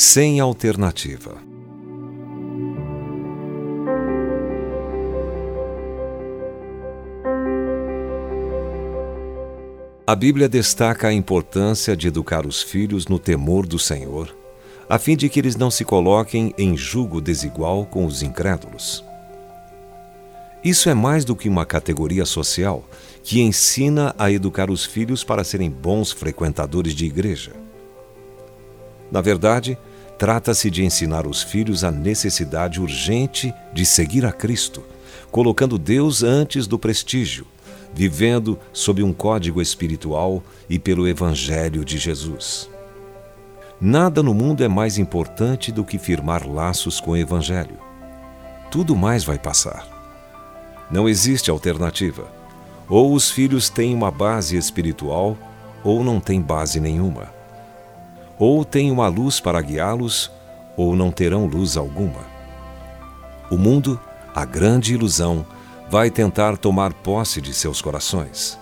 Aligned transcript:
sem 0.00 0.38
alternativa. 0.38 1.38
A 10.06 10.14
Bíblia 10.14 10.48
destaca 10.48 11.08
a 11.08 11.12
importância 11.12 11.96
de 11.96 12.06
educar 12.06 12.46
os 12.46 12.62
filhos 12.62 13.08
no 13.08 13.18
temor 13.18 13.66
do 13.66 13.76
Senhor, 13.76 14.32
a 14.88 15.00
fim 15.00 15.16
de 15.16 15.28
que 15.28 15.40
eles 15.40 15.56
não 15.56 15.68
se 15.68 15.84
coloquem 15.84 16.54
em 16.56 16.76
julgo 16.76 17.20
desigual 17.20 17.84
com 17.84 18.06
os 18.06 18.22
incrédulos. 18.22 19.04
Isso 20.62 20.88
é 20.88 20.94
mais 20.94 21.24
do 21.24 21.34
que 21.34 21.48
uma 21.48 21.66
categoria 21.66 22.24
social 22.24 22.84
que 23.24 23.40
ensina 23.40 24.14
a 24.16 24.30
educar 24.30 24.70
os 24.70 24.84
filhos 24.84 25.24
para 25.24 25.42
serem 25.42 25.68
bons 25.68 26.12
frequentadores 26.12 26.94
de 26.94 27.04
igreja. 27.04 27.50
Na 29.10 29.20
verdade, 29.20 29.76
trata-se 30.18 30.68
de 30.68 30.84
ensinar 30.84 31.26
os 31.26 31.42
filhos 31.42 31.84
a 31.84 31.90
necessidade 31.92 32.80
urgente 32.80 33.54
de 33.72 33.86
seguir 33.86 34.26
a 34.26 34.32
Cristo, 34.32 34.82
colocando 35.30 35.78
Deus 35.78 36.24
antes 36.24 36.66
do 36.66 36.78
prestígio, 36.78 37.46
vivendo 37.94 38.58
sob 38.72 39.02
um 39.02 39.12
código 39.12 39.62
espiritual 39.62 40.42
e 40.68 40.78
pelo 40.78 41.06
Evangelho 41.06 41.84
de 41.84 41.98
Jesus. 41.98 42.68
Nada 43.80 44.24
no 44.24 44.34
mundo 44.34 44.64
é 44.64 44.68
mais 44.68 44.98
importante 44.98 45.70
do 45.70 45.84
que 45.84 45.98
firmar 45.98 46.48
laços 46.48 47.00
com 47.00 47.12
o 47.12 47.16
Evangelho. 47.16 47.78
Tudo 48.72 48.96
mais 48.96 49.22
vai 49.22 49.38
passar. 49.38 49.86
Não 50.90 51.08
existe 51.08 51.48
alternativa. 51.48 52.26
Ou 52.88 53.12
os 53.12 53.30
filhos 53.30 53.68
têm 53.68 53.94
uma 53.94 54.10
base 54.10 54.56
espiritual, 54.56 55.36
ou 55.84 56.02
não 56.02 56.18
têm 56.18 56.40
base 56.40 56.80
nenhuma. 56.80 57.37
Ou 58.38 58.64
têm 58.64 58.90
uma 58.90 59.08
luz 59.08 59.40
para 59.40 59.60
guiá-los, 59.60 60.30
ou 60.76 60.94
não 60.94 61.10
terão 61.10 61.46
luz 61.46 61.76
alguma. 61.76 62.20
O 63.50 63.56
mundo, 63.56 63.98
a 64.34 64.44
grande 64.44 64.94
ilusão, 64.94 65.44
vai 65.90 66.10
tentar 66.10 66.56
tomar 66.56 66.92
posse 66.92 67.40
de 67.40 67.52
seus 67.52 67.82
corações. 67.82 68.58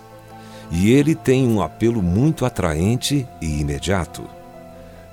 E 0.70 0.90
ele 0.90 1.14
tem 1.14 1.46
um 1.46 1.60
apelo 1.60 2.02
muito 2.02 2.44
atraente 2.44 3.26
e 3.40 3.60
imediato. 3.60 4.24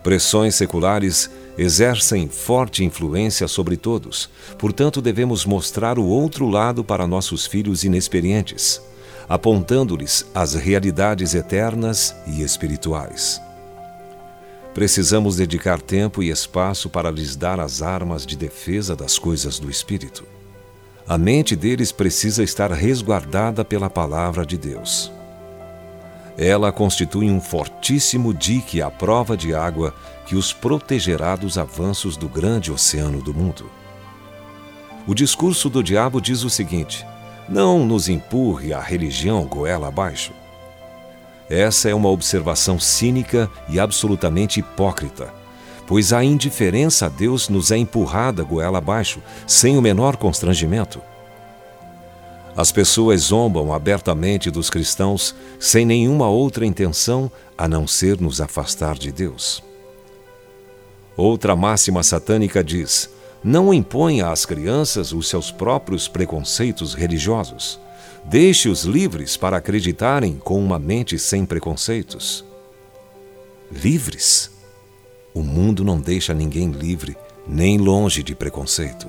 Pressões 0.02 0.56
seculares 0.56 1.30
exercem 1.58 2.28
forte 2.28 2.84
influência 2.84 3.48
sobre 3.48 3.78
todos, 3.78 4.30
portanto, 4.58 5.02
devemos 5.02 5.46
mostrar 5.46 5.98
o 5.98 6.06
outro 6.06 6.48
lado 6.48 6.84
para 6.84 7.08
nossos 7.08 7.46
filhos 7.46 7.84
inexperientes, 7.84 8.82
apontando-lhes 9.30 10.26
as 10.34 10.56
realidades 10.56 11.34
eternas 11.34 12.16
e 12.28 12.42
espirituais. 12.42 13.42
Precisamos 14.74 15.36
dedicar 15.36 15.80
tempo 15.80 16.24
e 16.24 16.30
espaço 16.30 16.90
para 16.90 17.12
lhes 17.12 17.36
dar 17.36 17.60
as 17.60 17.82
armas 17.82 18.26
de 18.26 18.36
defesa 18.36 18.96
das 18.96 19.20
coisas 19.20 19.60
do 19.60 19.70
Espírito. 19.70 20.26
A 21.08 21.18
mente 21.18 21.56
deles 21.56 21.92
precisa 21.92 22.44
estar 22.44 22.72
resguardada 22.72 23.64
pela 23.64 23.90
palavra 23.90 24.46
de 24.46 24.58
Deus. 24.58 25.12
Ela 26.36 26.72
constitui 26.72 27.30
um 27.30 27.40
fortíssimo 27.40 28.34
dique 28.34 28.82
à 28.82 28.90
prova 28.90 29.38
de 29.38 29.54
água 29.54 29.94
que 30.26 30.36
os 30.36 30.52
protegerá 30.52 31.36
dos 31.36 31.58
avanços 31.60 32.18
do 32.18 32.28
grande 32.28 32.72
oceano 32.72 33.22
do 33.22 33.34
mundo. 33.34 33.70
O 35.06 35.14
discurso 35.14 35.70
do 35.70 35.84
diabo 35.84 36.20
diz 36.20 36.44
o 36.44 36.50
seguinte: 36.50 37.06
não 37.48 37.86
nos 37.86 38.10
empurre 38.10 38.74
a 38.74 38.80
religião 38.80 39.46
goela 39.46 39.90
abaixo. 39.90 40.34
Essa 41.54 41.88
é 41.88 41.94
uma 41.94 42.10
observação 42.10 42.80
cínica 42.80 43.48
e 43.70 43.80
absolutamente 43.80 44.60
hipócrita, 44.60 45.32
pois 45.86 46.12
a 46.12 46.24
indiferença 46.24 47.06
a 47.06 47.10
Deus 47.10 47.48
nos 47.48 47.70
é 47.70 47.78
empurrada 47.78 48.44
goela 48.44 48.80
abaixo, 48.80 49.22
sem 49.46 49.78
o 49.78 49.82
menor 49.82 50.18
constrangimento. 50.18 51.00
As 52.58 52.72
pessoas 52.72 53.22
zombam 53.22 53.72
abertamente 53.72 54.50
dos 54.50 54.68
cristãos 54.72 55.36
sem 55.60 55.86
nenhuma 55.86 56.28
outra 56.28 56.66
intenção 56.66 57.32
a 57.56 57.68
não 57.68 57.86
ser 57.86 58.20
nos 58.20 58.42
afastar 58.42 58.98
de 58.98 59.12
Deus. 59.12 59.64
Outra 61.16 61.56
máxima 61.56 62.02
satânica 62.02 62.64
diz: 62.64 63.12
não 63.44 63.72
imponha 63.72 64.32
às 64.32 64.44
crianças 64.44 65.14
os 65.14 65.30
seus 65.30 65.52
próprios 65.52 66.08
preconceitos 66.08 66.96
religiosos. 66.96 67.80
Deixe-os 68.26 68.84
livres 68.84 69.38
para 69.38 69.58
acreditarem 69.58 70.38
com 70.38 70.64
uma 70.64 70.80
mente 70.80 71.20
sem 71.20 71.46
preconceitos. 71.46 72.44
Livres? 73.72 74.52
O 75.34 75.42
mundo 75.42 75.84
não 75.84 76.00
deixa 76.00 76.34
ninguém 76.34 76.72
livre, 76.72 77.18
nem 77.48 77.78
longe 77.78 78.24
de 78.24 78.36
preconceito. 78.36 79.08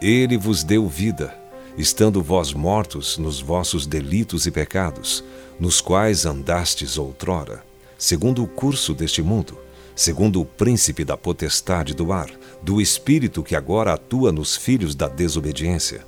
Ele 0.00 0.36
vos 0.36 0.64
deu 0.64 0.88
vida 0.88 1.42
estando 1.76 2.22
vós 2.22 2.52
mortos 2.52 3.18
nos 3.18 3.40
vossos 3.40 3.86
delitos 3.86 4.46
e 4.46 4.50
pecados, 4.50 5.24
nos 5.58 5.80
quais 5.80 6.26
andastes 6.26 6.98
outrora, 6.98 7.62
segundo 7.98 8.42
o 8.42 8.46
curso 8.46 8.94
deste 8.94 9.22
mundo, 9.22 9.56
segundo 9.94 10.40
o 10.40 10.44
príncipe 10.44 11.04
da 11.04 11.16
potestade 11.16 11.94
do 11.94 12.12
ar, 12.12 12.30
do 12.62 12.80
espírito 12.80 13.42
que 13.42 13.56
agora 13.56 13.92
atua 13.94 14.32
nos 14.32 14.56
filhos 14.56 14.94
da 14.94 15.08
desobediência, 15.08 16.04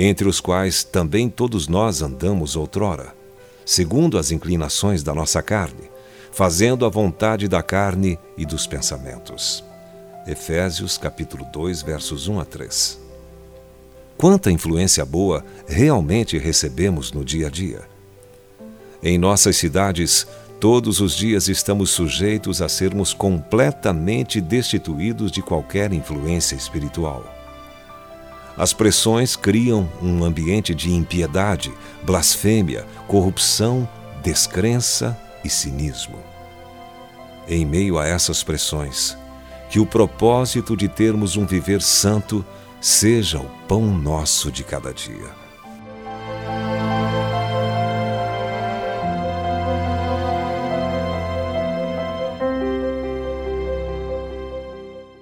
entre 0.00 0.28
os 0.28 0.40
quais 0.40 0.84
também 0.84 1.28
todos 1.28 1.66
nós 1.66 2.02
andamos 2.02 2.54
outrora, 2.56 3.14
segundo 3.66 4.16
as 4.16 4.30
inclinações 4.30 5.02
da 5.02 5.12
nossa 5.12 5.42
carne, 5.42 5.90
fazendo 6.30 6.86
a 6.86 6.88
vontade 6.88 7.48
da 7.48 7.62
carne 7.62 8.18
e 8.36 8.46
dos 8.46 8.66
pensamentos. 8.66 9.64
Efésios 10.26 10.96
capítulo 10.96 11.44
2, 11.52 11.82
versos 11.82 12.28
1 12.28 12.40
a 12.40 12.44
3 12.44 13.08
quanta 14.18 14.50
influência 14.50 15.06
boa 15.06 15.44
realmente 15.68 16.36
recebemos 16.36 17.12
no 17.12 17.24
dia 17.24 17.46
a 17.46 17.50
dia. 17.50 17.82
Em 19.00 19.16
nossas 19.16 19.56
cidades, 19.56 20.26
todos 20.58 21.00
os 21.00 21.14
dias 21.14 21.46
estamos 21.46 21.90
sujeitos 21.90 22.60
a 22.60 22.68
sermos 22.68 23.14
completamente 23.14 24.40
destituídos 24.40 25.30
de 25.30 25.40
qualquer 25.40 25.92
influência 25.92 26.56
espiritual. 26.56 27.37
As 28.58 28.72
pressões 28.72 29.36
criam 29.36 29.88
um 30.02 30.24
ambiente 30.24 30.74
de 30.74 30.92
impiedade, 30.92 31.72
blasfêmia, 32.02 32.84
corrupção, 33.06 33.88
descrença 34.20 35.16
e 35.44 35.48
cinismo. 35.48 36.18
Em 37.48 37.64
meio 37.64 37.98
a 37.98 38.06
essas 38.06 38.42
pressões, 38.42 39.16
que 39.70 39.78
o 39.78 39.86
propósito 39.86 40.76
de 40.76 40.88
termos 40.88 41.36
um 41.36 41.46
viver 41.46 41.80
santo 41.80 42.44
seja 42.80 43.38
o 43.38 43.48
pão 43.68 43.82
nosso 43.96 44.50
de 44.50 44.64
cada 44.64 44.92
dia. 44.92 45.47